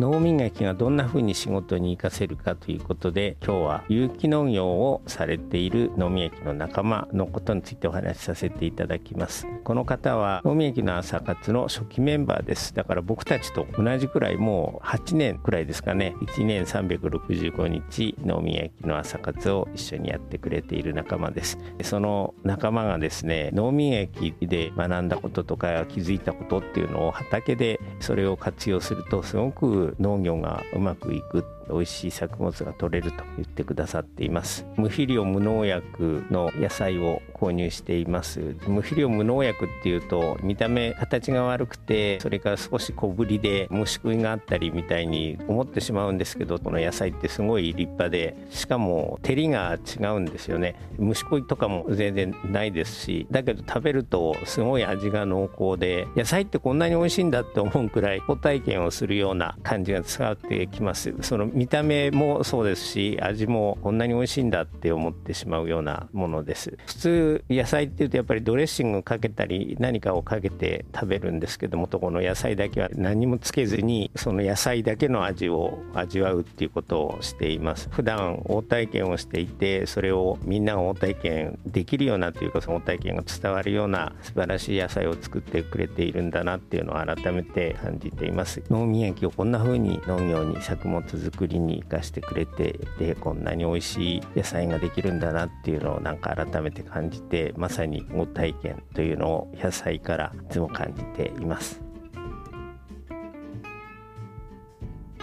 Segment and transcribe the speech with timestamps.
[0.00, 9.46] 脳磨きがどんな風に仕事に活かせるかということで今日は有機農業をされている脳磨きの仲間のことについてお話しさせていただきます。
[9.62, 12.74] この方は脳磨きの朝活の初期メンバーです。
[12.74, 16.16] だから僕たちと同じくらいもう8年くらいですかね。
[16.22, 21.58] 1年365日脳磨きの朝活を一緒にやってくれている仲間です。
[21.82, 34.66] その仲間がですね脳磨きで学んだこととか気づいたことっていうのを畑でそれを活用するとすごく農業がうまくいく美味しい作物が取れると言ってくださっています。
[34.76, 38.40] 無肥料無農薬の野菜を購入しています。
[38.66, 50.76] 無肥料無農薬っていうと見た目形が悪くてそれから少し小ぶりで虫食いがあったりみたいに思ってしまうんですけどこの野菜ってすごい立派でしかも照りが違うんですよね。
[50.98, 61.14] 虫食いとかも全然ないですしだけど食べるとすごい味が濃厚で野菜ってこんなに美味しいんだって思うくらい体験をするような感じが伝わってきます。
[61.20, 66.78] その見た目もそうですし味もこんなに美味しいんだって思ってしまうようなものです。
[66.86, 77.90] 普通野菜っていうとやっぱりドレッシングかけたり何かをかけて食べるんですけどもとこの野菜だけは何もつけずにその野菜だけの味を味わうっていうことをしています。
[77.90, 88.62] 普段大体験をしていてそれをみんなが大体験できるようなというかその大体験が伝わるような素晴らしい野菜を作ってくれているんだなっていうのを改めて感じています。
[88.70, 101.80] 農民液をこんな風に農業に作物作りに生かしてくれてでこんなに美味しい野菜ができるんだなっていうのをなんか改めて感じてまさにご体験というのを野菜からいつも感じています。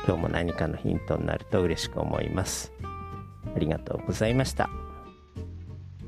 [0.07, 2.71] 今日も何かのヒントになると嬉しく思います。
[3.55, 4.86] ありがとうございました。